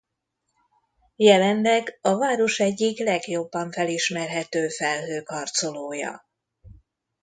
[1.15, 6.25] Jelenleg a város egyik legjobban felismerhető felhőkarcolója.